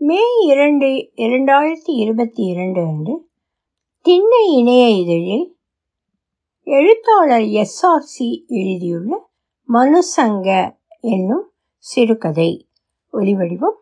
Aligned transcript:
மே 0.00 0.20
இரண்டு 0.46 0.86
இரண்டாயிரத்தி 1.16 1.90
இருபத்தி 1.90 2.42
இரண்டு 2.42 2.80
அன்று 2.80 3.28
திண்ணை 4.00 4.56
இணைய 4.56 4.88
இதழில் 4.88 5.56
எழுத்தாளர் 6.62 7.40
எஸ்ஆர்சி 7.40 8.46
எழுதியுள்ள 8.46 9.30
மனுசங்க 9.68 10.78
என்னும் 11.00 11.52
சிறுகதை. 11.78 12.68
ஒலிவடிவம் 13.12 13.76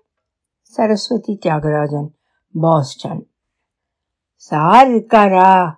சரஸ்வதி 0.60 1.38
தியாகராஜன் 1.46 2.08
பாஸ்டன். 2.52 3.30
சார் 4.34 4.88
இருக்காரா? 4.88 5.70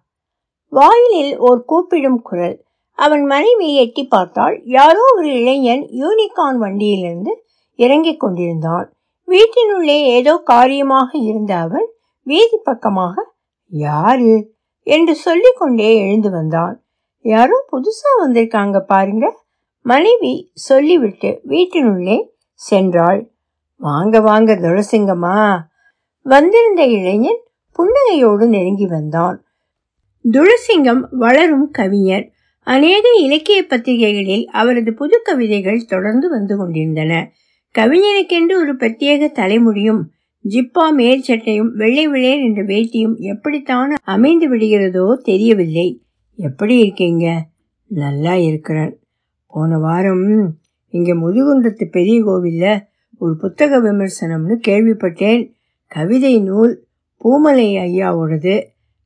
வாயிலில் 0.71 1.39
ஒரு 1.39 1.65
கூப்பிடும் 1.65 2.23
குரல். 2.23 2.65
அவன் 2.93 3.25
மனைவி 3.25 3.77
எட்டி 3.77 4.07
பார்த்தால் 4.07 4.63
யாரோ 4.65 5.01
ஒரு 5.17 5.33
இளைஞன் 5.33 5.83
யூனிகார்ன் 5.83 6.59
வண்டியிலிருந்து 6.59 7.45
இறங்கிக் 7.75 8.21
கொண்டிருந்தான். 8.21 8.93
வீட்டினுள்ளே 9.29 10.03
ஏதோ 10.03 10.37
காரியமாக 10.45 11.19
இருந்த 11.19 11.57
அவன் 11.57 11.89
வீதி 12.23 12.59
பக்கமாக 12.65 13.33
யாரு? 13.71 14.57
என்று 14.83 15.15
சொல்லிக்கொண்டே 15.15 15.97
எழுந்து 15.97 16.31
வந்தான். 16.31 16.85
யாரோ 17.25 17.67
புதுசா 17.73 18.11
வந்திருக்காங்க 18.27 18.81
பாருங்க 18.81 19.45
மனைவி 19.83 20.51
சொல்லிவிட்டு 20.55 21.41
வீட்டினுள்ளே 21.49 22.17
சென்றாள். 22.71 23.29
வாங்க 23.77 24.21
வாங்க 24.21 24.55
துளசிங்கம்மா. 24.55 25.59
வந்திருந்த 26.23 26.85
இளைஞன் 26.85 27.43
புன்னகையோடு 27.77 28.47
நெருங்கி 28.47 28.87
வந்தான். 28.87 29.45
துளசிங்கம் 30.25 31.03
வளரும் 31.11 31.71
கவிஞர். 31.71 32.31
அநேக 32.67 33.09
இலக்கிய 33.17 33.67
பத்திரிகைகளில் 33.67 34.47
அவரது 34.47 34.95
புது 34.95 35.21
கவிதைகள் 35.23 35.85
தொடர்ந்து 35.85 36.29
வந்து 36.29 36.57
கொண்டிருந்தன. 36.57 37.31
கவிஞனுக்கென்று 37.75 38.55
ஒரு 38.55 38.75
பிரத்யேக 38.75 39.29
தலைமுடியும் 39.35 40.03
ஜிப்பா 40.49 40.85
மேற்சட்டையும் 40.97 41.73
வெள்ளை 41.75 42.09
விளையர் 42.09 42.39
என்ற 42.39 42.63
வேட்டியும் 42.65 43.17
எப்படித்தான் 43.17 43.95
அமைந்து 44.03 44.57
விடுகிறதோ 44.57 45.15
தெரியவில்லை. 45.15 46.03
எப்படி 46.37 46.79
இருக்கீங்க? 46.79 47.49
நல்லா 47.87 48.35
இருக்கிறேன். 48.35 48.99
போன 49.47 49.79
வாரம் 49.79 50.57
இங்கே 50.89 51.13
முதுகுன்றத்து 51.13 51.85
பெரிய 51.85 52.23
கோவிலில் 52.25 52.85
ஒரு 53.19 53.37
புத்தக 53.37 53.79
விமர்சனம்னு 53.79 54.59
கேள்விப்பட்டேன். 54.69 55.53
கவிதை 55.87 56.41
நூல் 56.41 56.87
பூமலை 57.25 57.77
ஐயாவோடது. 57.77 58.63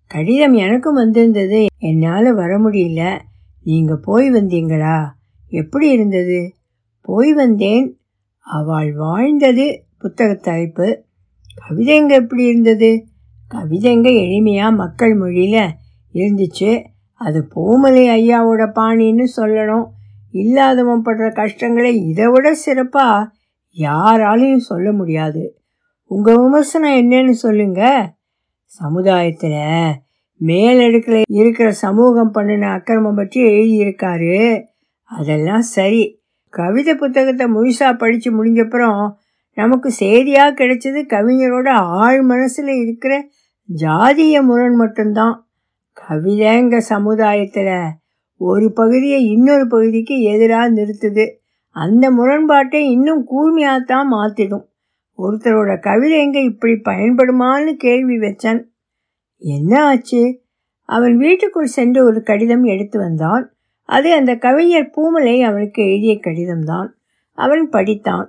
கடிதம் 0.07 0.55
எனக்கும் 0.55 0.95
வந்திருந்தது. 0.95 1.67
என்னால் 1.79 2.35
வர 2.35 2.59
முடியல. 2.59 3.19
நீங்கள் 3.65 4.01
போய் 4.03 4.31
வந்தீங்களா? 4.31 5.07
எப்படி 5.49 5.89
இருந்தது? 5.91 6.55
போய் 7.01 7.33
வந்தேன். 7.33 7.97
அவள் 8.43 8.95
வாழ்ந்தது 8.95 9.85
புத்தக 9.99 10.35
தலைப்பு 10.35 11.05
கவிதைங்க 11.69 12.09
எப்படி 12.09 12.45
இருந்தது? 12.45 13.05
கவிதைங்க 13.55 14.11
எளிமையாக 14.11 14.75
மக்கள் 14.75 15.15
மொழியில் 15.15 15.69
இருந்துச்சு. 16.13 16.85
அது 17.13 17.49
பூமலை 17.55 18.09
ஐயாவோட 18.09 18.71
பாணின்னு 18.75 19.25
சொல்லணும். 19.37 19.85
இல்லாதவன் 20.33 21.03
படுற 21.05 21.33
கஷ்டங்களை 21.33 22.09
இதை 22.09 22.27
விட 22.27 22.55
சிறப்பாக 22.55 23.31
யாராலையும் 23.77 24.57
சொல்ல 24.57 24.93
முடியாது. 24.93 25.59
உங்கள் 26.05 26.37
விமர்சனம் 26.37 27.11
என்னன்னு 27.11 27.31
சொல்லுங்க. 27.31 28.13
சமுதாயத்தில் 28.65 29.93
மேலடுக்கில் 30.41 31.23
இருக்கிற 31.27 31.73
சமூகம் 31.73 32.31
பண்ணின 32.31 32.71
அக்கிரமம் 32.71 33.15
பற்றி 33.15 33.43
எழுதியிருக்காரு. 33.43 34.65
அதெல்லாம் 35.03 35.63
சரி. 35.63 36.22
கவிதை 36.53 36.95
புத்தகத்தை 36.95 37.47
முழுசாக 37.47 37.99
படித்து 37.99 38.31
முடிஞ்சப்புறம் 38.31 39.13
நமக்கு 39.55 39.89
செய்தியாக 39.91 40.57
கிடைச்சது 40.59 41.01
கவிஞரோட 41.15 41.69
ஆழ் 42.01 42.21
மனசில் 42.23 42.73
இருக்கிற 42.83 43.15
ஜாதிய 43.69 44.43
முரண் 44.43 44.75
மட்டும்தான். 44.75 45.37
கவிதைங்க 45.97 46.77
சமுதாயத்தில் 46.77 47.77
ஒரு 48.37 48.73
பகுதியை 48.73 49.21
இன்னொரு 49.27 49.67
பகுதிக்கு 49.67 50.17
எதிராக 50.23 50.69
நிறுத்துது. 50.73 51.25
அந்த 51.77 52.05
முரண்பாட்டை 52.11 52.91
இன்னும் 52.91 53.23
கூர்மையாகத்தான் 53.27 54.09
மாற்றிடும் 54.11 54.67
ஒருத்தரோட 55.19 55.81
கவிதை 55.81 56.19
எங்கே 56.19 56.43
இப்படி 56.43 56.75
பயன்படுமான்னு 56.85 57.73
கேள்வி 57.77 58.17
வச்சான். 58.17 58.63
என்ன 59.39 59.85
ஆச்சு? 59.85 60.23
அவன் 60.89 61.17
வீட்டுக்குள் 61.17 61.75
சென்று 61.77 62.01
ஒரு 62.05 62.23
கடிதம் 62.23 62.65
எடுத்து 62.65 62.99
வந்தான். 62.99 63.45
அது 63.83 64.13
அந்த 64.13 64.37
கவிஞர் 64.37 64.91
பூமலை 64.97 65.43
அவனுக்கு 65.43 65.89
எழுதிய 65.89 66.15
கடிதம்தான். 66.15 66.89
அவன் 67.33 67.69
படித்தான். 67.73 68.27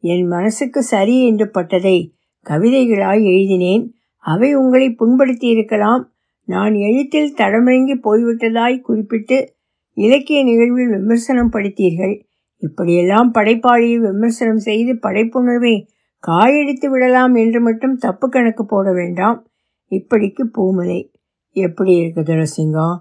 என் 0.00 0.26
மனசுக்கு 0.26 0.82
சரி 0.82 1.26
என்று 1.26 1.50
பட்டதை 1.54 2.12
கவிதைகளாய் 2.50 3.22
எழுதினேன். 3.24 3.94
அவை 4.16 4.54
உங்களை 4.54 4.90
புண்படுத்தி 4.90 5.48
இருக்கலாம் 5.48 6.12
நான் 6.44 6.74
எழுத்தில் 6.74 7.34
தடமிறங்கி 7.34 7.94
போய்விட்டதாய் 8.02 8.80
குறிப்பிட்டு 8.80 9.54
இலக்கிய 9.92 10.44
நிகழ்வில் 10.44 10.88
விமர்சனம் 10.88 11.52
படித்தீர்கள். 11.52 12.22
இப்படியெல்லாம் 12.56 13.34
படைப்பாளியை 13.34 13.96
விமர்சனம் 13.96 14.58
செய்து 14.58 14.94
படைப்புணர்வை 14.94 15.88
காயடித்து 16.26 16.86
விடலாம் 16.86 17.34
என்று 17.34 17.60
மட்டும் 17.60 17.96
தப்பு 17.96 18.28
கணக்கு 18.28 18.66
போட 18.66 18.92
வேண்டாம். 18.92 19.48
இப்படிக்கு 19.90 20.42
பூமலை. 20.58 21.12
எப்படி 21.50 21.96
இருக்கு 21.96 22.20
துளசிங்கம் 22.20 22.96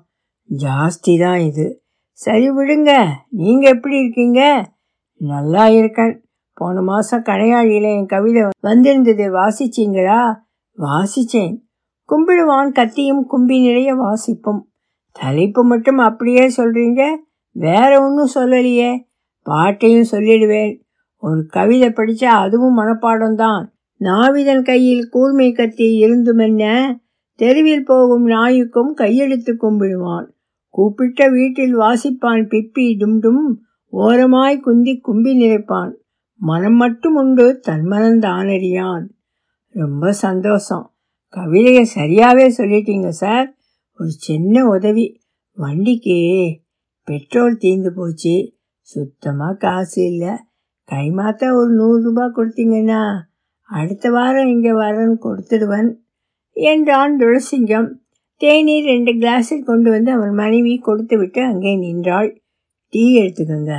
ஜாஸ்தி 0.50 1.19
தான் 1.19 1.40
இது. 1.40 1.81
சரி 2.17 2.51
விடுங்க. 2.51 3.07
நீங்க 3.29 3.69
எப்படி 3.69 4.00
இருக்கீங்க? 4.00 4.69
நல்லா 5.17 5.67
இருக்கேன். 5.67 6.25
போன 6.53 6.81
மாசம் 6.81 7.23
கடையாளியில் 7.23 7.97
என் 7.97 8.05
கவிதை 8.05 8.44
வந்திருந்தது. 8.61 9.33
வாசிச்சீங்களா? 9.33 10.35
வாசிச்சேன். 10.77 11.57
கும்பிடுவான் 12.07 12.72
கத்தியும் 12.72 13.25
கும்பி 13.25 13.61
நிறைய 13.67 13.95
வாசிப்போம். 13.95 14.61
தலைப்பு 15.11 15.63
மட்டும் 15.63 15.97
அப்படியே 15.97 16.51
சொல்றீங்க? 16.57 17.16
வேற 17.51 18.01
ஒன்றும் 18.01 18.29
சொல்லலையே. 18.35 19.00
பாட்டையும் 19.41 20.07
சொல்லிடுவேன். 20.11 20.81
ஒரு 21.17 21.45
கவிதை 21.47 21.89
படித்தா 21.89 22.23
அதுவும் 22.23 22.77
மனப்பாடம்தான். 22.77 23.66
நாவிதன் 24.00 24.63
கையில் 24.63 25.09
கூர்மை 25.09 25.51
கத்தி 25.51 26.03
இருந்துமென்ன? 26.03 26.95
தெருவில் 27.35 27.85
போகும் 27.85 28.25
நாய்க்கும் 28.25 28.95
கையெடுத்து 28.97 29.56
கும்பிடுவான். 29.61 30.35
கூப்பிட்ட 30.77 31.21
வீட்டில் 31.29 31.75
வாசிப்பான் 31.79 32.43
பிப்பி 32.51 32.88
டும் 33.03 33.45
ஓரமாய் 33.93 34.57
குந்தி 34.59 34.93
கும்பி 34.99 35.33
நிறைப்பான் 35.43 35.93
மனம் 36.41 36.75
மட்டும் 36.75 37.15
உண்டு 37.15 37.45
தன்மனந்தானறியான் 37.67 39.05
ரொம்ப 39.75 40.11
சந்தோஷம். 40.25 40.85
கவிதையை 41.33 41.83
சரியாகவே 41.95 42.45
சொல்லிட்டீங்க 42.57 43.09
சார். 43.21 43.47
ஒரு 43.99 44.11
சின்ன 44.25 44.55
உதவி. 44.69 45.05
வண்டிக்கு 45.57 46.17
பெட்ரோல் 47.07 47.57
தீர்ந்து 47.57 47.91
போச்சு. 47.94 48.35
சுத்தமாக 48.91 49.55
காசு 49.63 49.99
இல்லை. 50.11 50.33
கைமாத்தா 50.91 51.47
ஒரு 51.59 51.71
நூறுரூபா 51.79 52.25
கொடுத்தீங்கன்னா 52.38 53.01
அடுத்த 53.69 54.09
வாரம் 54.09 54.51
இங்கே 54.53 54.73
வரேன்னு 54.83 55.17
கொடுத்துடுவன் 55.25 55.89
என்றான் 56.55 57.15
துளசிங்கம். 57.19 57.89
தேநீர் 58.38 58.84
ரெண்டு 58.84 59.12
கிளாஸில் 59.12 59.66
கொண்டு 59.66 59.90
வந்து 59.90 60.12
அவன் 60.12 60.34
மனைவி 60.34 60.78
கொடுத்து 60.78 61.18
விட்டு 61.18 61.42
அங்கே 61.44 61.75
நின்றாள். 61.75 62.42
டீ 62.90 63.20
எடுத்துக்கங்க. 63.22 63.75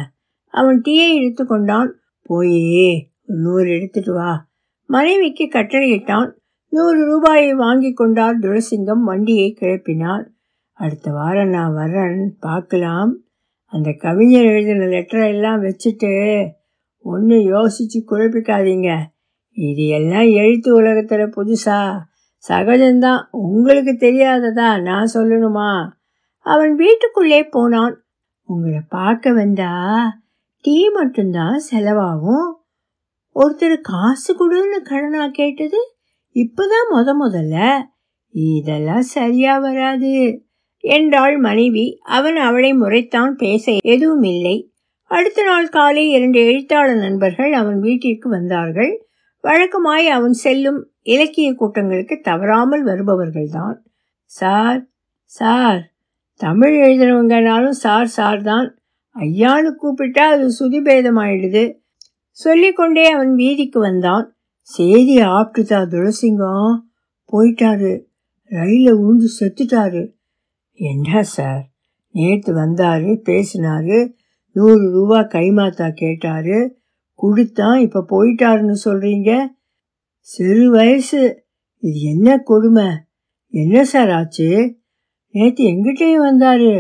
அவன் 0.46 0.82
டீயை 0.88 1.14
எடுத்து 1.14 1.46
கொண்டான். 1.46 1.94
போயே 2.22 3.10
ஒரு 3.28 3.38
நூறு 3.38 3.70
எடுத்துட்டு 3.70 4.12
வா. 4.12 4.48
மனைவிக்கு 4.86 5.44
கட்டளையிட்டான். 5.44 6.32
நூறு 6.68 7.04
ரூபாயை 7.04 7.54
வாங்கி 7.54 7.92
கொண்டார் 7.92 8.38
துளசிங்கம் 8.38 9.04
வண்டியை 9.04 9.56
கிளப்பினார். 9.60 10.24
அடுத்த 10.72 11.10
வாரம் 11.10 11.48
நான் 11.48 11.74
வர்றேன் 11.74 12.36
பார்க்கலாம். 12.40 13.12
அந்த 13.64 13.92
கவிஞர் 13.92 14.44
எழுதின 14.44 14.84
லெட்டரை 14.84 15.28
எல்லாம் 15.28 15.62
வச்சுட்டு 15.62 16.12
ஒன்றும் 17.02 17.46
யோசிச்சு 17.52 17.98
குழப்பிக்காதீங்க. 18.10 18.98
இது 19.52 19.86
எல்லாம் 19.86 20.28
எழுத்து 20.30 20.74
உலகத்தில் 20.74 21.32
புதுசா. 21.36 21.80
சகஜம்தான். 22.48 23.22
உங்களுக்கு 23.30 23.96
தெரியாததா? 24.06 24.82
நான் 24.82 25.10
சொல்லணுமா? 25.14 25.88
அவன் 26.38 26.74
வீட்டுக்குள்ளே 26.74 27.44
போனான். 27.44 28.04
உங்களை 28.44 28.78
பார்க்க 28.88 29.32
வந்தா 29.32 30.02
டீ 30.62 30.90
மட்டும்தான் 30.90 31.62
செலவாகும். 31.70 32.52
ஒருத்தர் 33.34 33.80
காசு 33.80 34.34
கொடுன்னு 34.34 34.82
கடனா 34.82 35.28
கேட்டது? 35.28 35.78
இப்போதான் 36.34 36.94
முத 36.94 37.14
முதல்ல. 37.20 37.82
இதெல்லாம் 38.30 39.02
சரியா 39.02 39.58
வராது. 39.58 40.42
என்றாள் 40.78 41.36
மனைவி. 41.36 41.98
அவன் 42.02 42.36
அவளை 42.36 42.72
முறைத்தான் 42.72 43.30
பேச 43.30 43.76
எதுவும் 43.84 44.22
இல்லை 44.22 44.72
அடுத்த 45.04 45.44
நாள் 45.44 45.68
காலை 45.68 46.10
இரண்டு 46.10 46.38
எழுத்தாளர் 46.38 46.96
நண்பர்கள் 46.96 47.52
அவன் 47.52 47.80
வீட்டிற்கு 47.80 48.28
வந்தார்கள். 48.28 49.06
வழக்கமாய் 49.42 50.08
அவன் 50.08 50.32
செல்லும் 50.32 50.90
இலக்கிய 51.08 51.48
கூட்டங்களுக்கு 51.54 52.14
தவறாமல் 52.20 52.84
வருபவர்கள்தான். 52.86 53.76
சார் 54.30 54.80
சார் 55.32 55.80
தமிழ் 56.40 56.74
எழுதுறவங்கனாலும் 56.78 57.78
சார் 57.84 58.10
சார் 58.16 58.42
தான் 58.42 58.66
ஐயான்னு 59.16 59.70
கூப்பிட்டா 59.82 60.24
அது 60.34 60.46
சுதிபேதமாயிடுது. 60.58 61.64
சொல்லிக்கொண்டே 62.38 63.04
அவன் 63.10 63.32
வீதிக்கு 63.34 63.78
வந்தான். 63.78 64.26
செய்தி 64.68 65.16
ஆப்பிட்டுதா 65.36 65.80
துளசிங்கம் 65.92 66.76
போயிட்டாரு. 67.32 67.92
ரயிலில் 68.50 69.00
உழுந்து 69.00 69.28
செத்துட்டாரு. 69.38 70.02
என்ன 70.80 71.22
சார் 71.34 71.62
நேற்று 72.14 72.52
வந்தாரு 72.54 73.10
பேசினாரு 73.28 73.98
நூறு 74.56 74.84
ரூபா 74.92 75.18
கைமாத்தா 75.34 75.88
கேட்டாரு 75.94 76.58
கொடுத்தான் 77.18 77.78
இப்போ 77.78 78.00
போயிட்டாருன்னு 78.10 78.76
சொல்கிறீங்க 78.84 79.30
சிறு 80.30 80.70
வயசு 80.70 81.46
இது 81.78 82.00
என்ன 82.00 82.38
கொடுமை? 82.38 82.86
என்ன 83.50 83.84
சார் 83.84 84.10
ஆச்சு? 84.10 84.76
நேற்று 85.30 85.64
எங்கிட்டேயும் 85.64 86.24
வந்தார். 86.24 86.70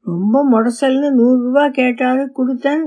ரொம்ப 0.00 0.42
முடசல்னு 0.50 1.08
நூறுரூவா 1.18 1.70
கேட்டாரு. 1.70 2.32
கொடுத்தேன். 2.36 2.84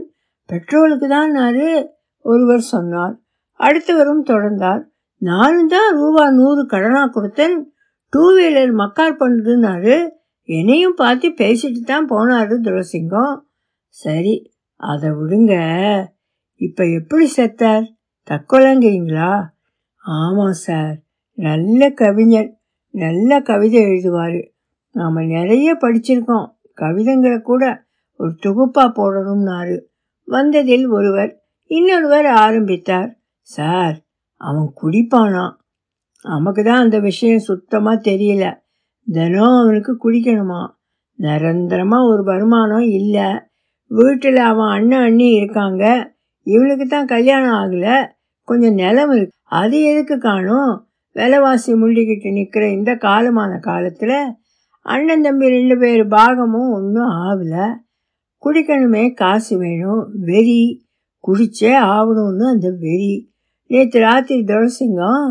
பெட்ரோலுக்கு 0.49 1.07
தான்னாரு 1.07 1.85
ஒருவர் 2.19 2.59
சொன்னார். 2.59 3.15
அடுத்தவரும் 3.59 4.23
தொடர்ந்தார். 4.25 4.83
நானும் 5.17 5.67
தான் 5.67 5.95
ரூபா 5.95 6.31
நூறு 6.31 6.65
கடனாக 6.65 7.09
கொடுத்தேன். 7.13 7.57
டூ 8.09 8.37
வீலர் 8.37 8.73
மக்கார் 8.73 9.19
பண்ணுதுன்னாரு 9.19 10.07
என்னையும் 10.41 10.95
பார்த்து 10.95 11.29
பேசிட்டு 11.29 11.81
தான் 11.83 12.09
போனாரு 12.09 12.55
துரசிங்கம். 12.61 13.35
சரி 13.87 14.51
அதை 14.75 15.09
விடுங்க. 15.09 15.53
இப்போ 16.55 16.83
எப்படி 16.85 17.29
செத்தார்? 17.35 17.85
தற்கொலைங்கிறீங்களா? 18.29 19.53
ஆமாம் 20.07 20.51
சார். 20.51 20.97
நல்ல 21.33 21.89
கவிஞர். 21.89 22.59
நல்ல 22.89 23.41
கவிதை 23.41 23.83
எழுதுவார். 23.83 24.49
நாம் 24.91 25.13
நிறைய 25.13 25.77
படிச்சிருக்கோம். 25.81 26.49
கவிதைங்களை 26.81 27.41
கூட 27.41 27.85
ஒரு 28.17 28.35
தொகுப்பாக 28.35 28.89
போடணும்னாரு. 28.89 29.79
வந்ததில் 30.25 30.87
ஒருவர் 30.87 31.43
இன்னொருவர் 31.65 32.25
ஆரம்பித்தார். 32.25 33.19
சார் 33.41 33.95
அவன் 34.37 34.73
குடிப்பானா? 34.81 35.51
நமக்கு 36.21 36.63
தான் 36.63 36.79
அந்த 36.79 36.99
விஷயம் 36.99 37.39
சுத்தமாக 37.39 38.11
தெரியல. 38.11 38.57
தினம் 39.05 39.61
அவனுக்கு 39.61 39.97
குடிக்கணுமா? 40.03 40.67
நிரந்தரமாக 41.15 42.07
ஒரு 42.07 42.23
வருமானம் 42.23 42.89
இல்லை. 42.89 43.39
வீட்டில் 43.87 44.35
அவன் 44.35 44.67
அண்ணன் 44.67 45.03
அண்ணி 45.03 45.31
இருக்காங்க. 45.31 46.13
இவனுக்கு 46.41 46.87
தான் 46.87 47.05
கல்யாணம் 47.05 47.53
ஆகலை. 47.53 48.14
கொஞ்சம் 48.47 48.73
நிலம் 48.73 49.11
இருக்கு. 49.11 49.35
அது 49.43 49.77
எதுக்கு 49.83 50.17
காணும்? 50.17 50.73
விலைவாசி 51.15 51.71
முள்ளிக்கிட்டு 51.73 52.29
நிற்கிற 52.31 52.63
இந்த 52.69 52.91
காலமான 52.95 53.51
காலத்தில் 53.59 54.17
அண்ணன் 54.85 55.21
தம்பி 55.21 55.47
ரெண்டு 55.47 55.75
பேர் 55.77 56.03
பாகமும் 56.07 56.71
ஒன்றும் 56.71 57.11
ஆகலை 57.25 57.65
குடிக்கணுமே 58.43 59.03
காசு 59.13 59.53
வேணும். 59.57 60.03
வெறி 60.25 60.61
குடிச்சே 61.23 61.71
ஆகணும்னு 61.95 62.45
அந்த 62.45 62.69
வெறி. 62.79 63.13
நேற்று 63.69 63.99
ராத்திரி 63.99 64.41
துளசிங்கம் 64.41 65.23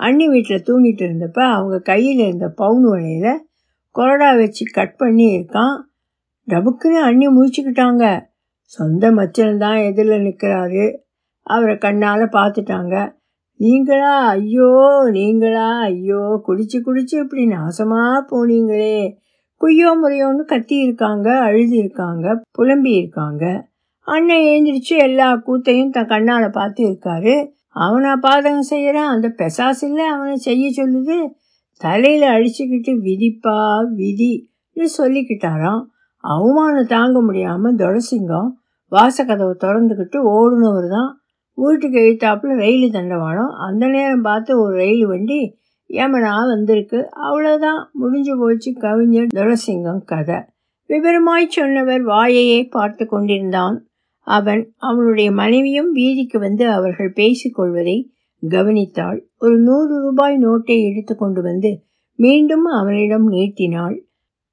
அண்ணி 0.00 0.26
வீட்டில் 0.28 0.66
தூங்கிட்டு 0.66 1.04
இருந்தப்ப 1.06 1.40
அவங்க 1.56 1.76
கையில் 1.80 2.22
இருந்த 2.26 2.48
பவுன் 2.48 2.84
வலையில் 2.84 3.42
கொரடா 3.94 4.28
வச்சு 4.38 4.64
கட் 4.72 4.96
பண்ணி 4.96 5.26
இருக்கான். 5.36 5.76
டபுக்குன்னு 6.48 7.00
அண்ணி 7.08 7.26
முடிச்சுக்கிட்டாங்க 7.28 8.04
சொந்த 8.72 9.10
மச்சன் 9.12 9.56
தான் 9.56 9.78
எதிரில் 9.88 10.24
நிற்கிறாரு 10.24 10.84
அவரை 11.46 11.78
கண்ணால் 11.78 12.24
பார்த்துட்டாங்க. 12.28 12.94
நீங்களா? 13.60 14.12
ஐயோ 14.26 14.70
நீங்களா? 15.10 15.66
ஐயோ 15.80 16.22
குடிச்சு 16.46 16.78
குடிச்சு 16.86 17.14
இப்படி 17.14 17.44
நாசமாக 17.46 18.22
போனீங்களே. 18.30 18.96
குய்யோ 19.60 19.90
முறையோன்னு 20.02 20.44
கத்தி 20.44 20.76
இருக்காங்க 20.76 21.28
அழுது 21.40 21.76
இருக்காங்க 21.76 22.26
புலம்பி 22.52 22.92
இருக்காங்க 22.92 23.44
அண்ணன் 24.06 24.46
எழுந்திரிச்சு 24.46 24.94
எல்லா 24.98 25.28
கூத்தையும் 25.46 25.90
தன் 25.90 26.06
கண்ணால் 26.06 26.46
பார்த்து 26.50 26.80
இருக்காரு. 26.88 27.34
அவனை 27.76 28.12
பாதகம் 28.22 28.70
செய்கிறான் 28.70 29.12
அந்த 29.14 29.28
பெசாசில் 29.38 30.02
அவனை 30.14 30.34
செய்ய 30.36 30.64
சொல்லுது. 30.70 31.18
தலையில் 31.80 32.26
அழிச்சுக்கிட்டு 32.34 32.92
விதிப்பா 33.06 33.56
விதின்னு 34.00 34.88
சொல்லிக்கிட்டாராம். 34.98 35.82
அவமானம் 36.24 36.86
தாங்க 36.86 37.20
முடியாமல் 37.20 37.74
தொடசிங்கம் 37.74 38.50
வாசக்கதவை 38.92 39.54
திறந்துக்கிட்டு 39.64 40.18
ஓடுனவர் 40.34 40.88
தான் 40.88 41.10
வீட்டுக்கு 41.54 41.98
எழுத்தாப்புல 41.98 42.56
ரயில் 42.56 42.90
தண்டவாளம். 42.90 43.50
அந்த 43.50 43.86
நேரம் 43.86 44.22
பார்த்து 44.22 44.60
ஒரு 44.60 44.74
ரயில் 44.74 45.06
வண்டி 45.06 45.58
ஏமனா 45.88 46.46
வந்திருக்கு. 46.46 47.08
அவ்வளோதான் 47.14 47.90
முடிஞ்சு 47.92 48.38
போச்சு 48.38 48.72
கவிஞர் 48.72 49.26
துளசிங்கம் 49.34 50.04
கதை. 50.04 50.34
விவரமாய் 50.88 51.48
சொன்னவர் 51.48 52.04
வாயையே 52.04 52.70
பார்த்து 52.70 53.06
கொண்டிருந்தான். 53.06 53.86
அவன் 54.20 54.72
அவனுடைய 54.76 55.32
மனைவியும் 55.32 55.94
வீதிக்கு 55.94 56.38
வந்து 56.38 56.70
அவர்கள் 56.70 57.12
பேசிக்கொள்வதை 57.12 58.10
கவனித்தாள். 58.48 59.20
ஒரு 59.38 59.58
நூறு 59.58 60.00
ரூபாய் 60.00 60.36
நோட்டை 60.36 60.90
எடுத்து 60.90 61.16
கொண்டு 61.16 61.42
வந்து 61.42 61.82
மீண்டும் 62.14 62.64
அவனிடம் 62.64 63.28
நீட்டினாள். 63.28 64.04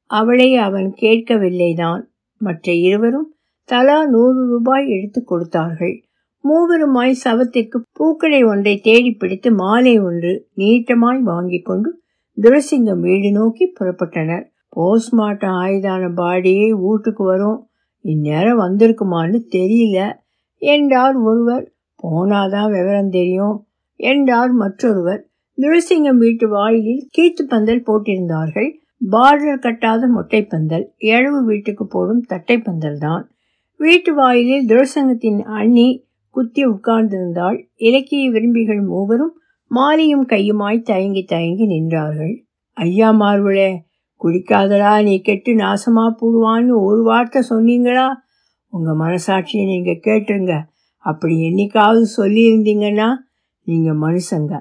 அவளை 0.06 0.56
அவன் 0.56 0.94
கேட்கவில்லைதான். 1.02 2.02
மற்ற 2.38 2.72
இருவரும் 2.72 3.34
தலா 3.64 4.08
நூறு 4.08 4.46
ரூபாய் 4.46 4.90
எடுத்து 4.90 5.24
கொடுத்தார்கள். 5.24 6.04
மூவருமாய் 6.44 7.14
சவத்திற்கு 7.24 7.78
பூக்களை 7.92 8.44
ஒன்றை 8.44 8.78
தேடி 8.78 9.12
பிடித்து 9.12 9.50
மாலை 9.52 10.00
ஒன்று 10.00 10.32
நீட்டமாய் 10.58 11.22
வாங்கி 11.22 11.60
கொண்டு 11.60 11.90
துரசிங்கம் 12.38 13.00
வீடு 13.00 13.32
நோக்கி 13.32 13.74
புறப்பட்டனர். 13.80 14.46
போஸ்ட்மார்ட்டம் 14.70 15.56
ஆயுதான 15.64 16.04
பாடியே 16.16 16.68
வீட்டுக்கு 16.76 17.24
வரும். 17.24 17.60
இந்நேரம் 18.06 18.60
வந்திருக்குமான்னு 18.60 19.40
தெரியல. 19.52 19.98
என்றார் 20.62 21.16
ஒருவர். 21.16 21.66
போனாதான் 22.04 22.70
விவரம் 22.70 23.10
தெரியும். 23.10 23.58
என்றார் 24.00 24.52
மற்றொருவர். 24.52 25.22
துரசிங்கம் 25.58 26.18
வீட்டு 26.18 26.48
வாயிலில் 26.50 27.08
கீத்து 27.18 27.44
பந்தல் 27.48 27.86
போட்டிருந்தார்கள். 27.86 28.70
பார்டர் 29.12 29.64
கட்டாத 29.66 30.08
மொட்டை 30.08 30.42
பந்தல் 30.46 30.86
இழவு 30.98 31.44
வீட்டுக்கு 31.44 31.88
போடும் 31.88 32.24
தட்டை 32.28 32.58
பந்தல் 32.58 32.98
தான் 32.98 33.24
வீட்டு 33.80 34.14
வாயிலில் 34.14 34.66
துரசங்கத்தின் 34.66 35.40
அண்ணி 35.58 35.90
குத்தி 36.40 36.62
உட்கார்ந்திருந்தாள் 36.66 37.58
இலக்கிய 37.76 38.32
விரும்பிகள் 38.32 38.82
மூவரும் 38.82 39.34
மாலையும் 39.72 40.26
கையுமாய் 40.28 40.78
தயங்கி 40.82 41.24
தயங்கி 41.24 41.66
நின்றார்கள். 41.68 42.34
ஐயா 42.78 43.10
மார்வளே 43.12 43.70
குடிக்காதடா 44.22 45.04
நீ 45.04 45.22
கெட்டு 45.22 45.52
நாசமா 45.54 46.06
போடுவான்னு 46.20 46.74
ஒரு 46.82 47.02
வார்த்தை 47.04 47.42
சொன்னீங்களா? 47.50 48.08
உங்க 48.74 48.92
மனசாட்சியை 48.94 49.66
நீங்க 49.66 49.92
கேட்டுருங்க. 49.92 50.54
அப்படி 50.98 51.36
என்னைக்காவது 51.50 52.06
சொல்லியிருந்தீங்கன்னா 52.18 53.10
நீங்க 53.68 53.92
மனுஷங்க. 54.06 54.54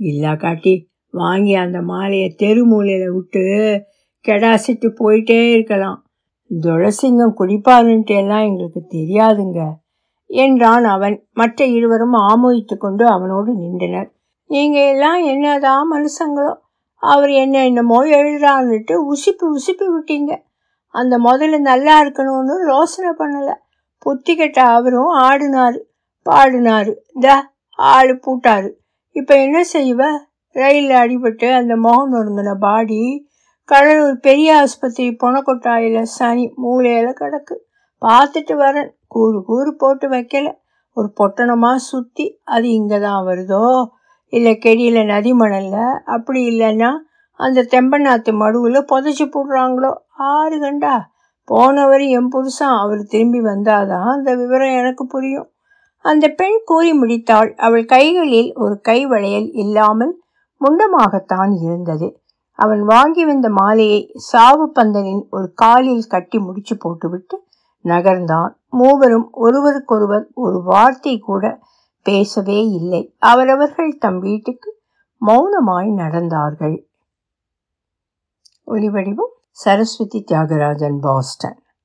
இல்லா 0.00 0.34
காட்டி 0.34 0.74
வாங்கி 1.14 1.54
அந்த 1.54 1.82
மாலையை 1.82 2.28
தெரு 2.34 2.64
மூலையில் 2.64 3.12
விட்டு 3.12 3.44
கெடாசிட்டு 4.24 4.90
போயிட்டே 5.00 5.40
இருக்கலாம். 5.52 5.98
துளசிங்கம் 6.50 7.36
குடிப்பாருன்ட்டு 7.38 8.16
எல்லாம் 8.16 8.46
எங்களுக்கு 8.46 8.82
தெரியாதுங்க. 8.94 9.60
என்றான் 10.26 10.84
அவன். 10.84 11.26
மற்ற 11.32 11.64
இருவரும் 11.64 12.12
ஆமோதித்து 12.12 12.76
கொண்டு 12.76 13.06
அவனோடு 13.06 13.52
நின்றனர். 13.52 14.12
நீங்க 14.46 14.88
எல்லாம் 14.88 15.22
என்னதான் 15.22 15.92
மனுஷங்களோ? 15.92 16.54
அவர் 16.94 17.30
என்ன 17.30 17.64
என்னமோ 17.64 18.04
எழுதுறான்னுட்டு 18.04 19.12
உசிப்பி 19.12 19.56
உசிப்பி 19.56 19.86
விட்டீங்க. 19.96 20.42
அந்த 20.88 21.18
முதல்ல 21.18 21.60
நல்லா 21.60 22.02
இருக்கணும்னு 22.02 22.66
யோசனை 22.66 23.12
பண்ணல. 23.18 23.54
புத்தி 23.98 24.36
கெட்ட 24.36 24.62
அவரும் 24.62 25.12
ஆடினாரு 25.14 25.80
பாடினாரு. 26.30 26.96
த 27.20 27.52
ஆள் 27.76 28.20
பூட்டாரு. 28.26 28.70
இப்போ 29.12 29.42
என்ன 29.42 29.62
செய்வ? 29.72 30.18
ரயிலில் 30.52 30.96
அடிபட்டு 30.96 31.54
அந்த 31.54 31.76
மோகன் 31.76 32.12
ஒருங்கின 32.12 32.54
பாடி 32.54 33.28
கடலூர் 33.64 34.20
பெரிய 34.20 34.56
ஆஸ்பத்திரி 34.56 35.16
பொணக்கொட்டாயில் 35.22 36.02
சனி 36.02 36.52
மூளையில் 36.56 37.16
கிடக்கு. 37.20 37.54
பார்த்துட்டு 38.00 38.54
வரேன். 38.54 38.95
கூறு 39.06 39.44
கூறு 39.44 39.76
போட்டு 39.76 40.08
வைக்கல. 40.08 40.52
ஒரு 40.92 41.12
பொட்டணமாக 41.20 41.74
சுற்றி 41.74 42.40
அது 42.44 42.70
இங்கே 42.70 42.98
தான் 42.98 43.26
வருதோ? 43.26 43.84
இல்லை 44.28 44.58
கெடியில் 44.58 45.04
நதி 45.04 45.32
அப்படி 46.04 46.58
இல்லைன்னா 46.58 46.92
அந்த 47.32 47.62
தெம்பநாத்து 47.62 48.32
மடுவில் 48.32 48.88
புதைச்சி 48.92 49.30
போடுறாங்களோ? 49.30 49.94
ஆறு 50.08 50.60
கண்டா? 50.60 51.10
போனவர் 51.44 52.00
என் 52.00 52.28
புருஷன் 52.28 52.68
அவர் 52.68 53.02
திரும்பி 53.02 53.40
வந்தாதான் 53.40 54.04
அந்த 54.04 54.34
விவரம் 54.34 54.76
எனக்கு 54.76 55.06
புரியும். 55.06 55.50
அந்த 56.00 56.28
பெண் 56.28 56.60
கூறி 56.64 57.00
முடித்தாள் 57.00 57.54
அவள் 57.54 57.84
கைகளில் 57.84 58.54
ஒரு 58.54 58.80
கை 58.80 59.06
வளையல் 59.06 59.52
இல்லாமல் 59.52 60.22
முண்டமாகத்தான் 60.60 61.62
இருந்தது. 61.62 62.20
அவன் 62.52 62.82
வாங்கி 62.82 63.24
வந்த 63.24 63.48
மாலையை 63.48 64.12
சாவு 64.14 64.72
பந்தனின் 64.74 65.26
ஒரு 65.30 65.52
காலில் 65.54 66.04
கட்டி 66.08 66.38
முடிச்சு 66.38 66.76
போட்டுவிட்டு 66.76 67.45
நகர்ந்தான். 67.86 68.52
மூவரும் 68.68 69.28
ஒருவருக்கொருவர் 69.32 70.28
ஒரு 70.34 70.62
வார்த்தை 70.62 71.18
கூட 71.18 71.58
பேசவே 72.02 72.66
இல்லை. 72.66 73.16
அவரவர்கள் 73.18 73.96
தம் 73.98 74.18
வீட்டுக்கு 74.18 74.70
மௌனமாய் 75.26 75.90
நடந்தார்கள். 75.96 76.76
ஒலிவடிவம் 78.66 79.34
சரஸ்வதி 79.50 80.24
தியாகராஜன் 80.30 80.98
பாஸ்டன். 81.00 81.60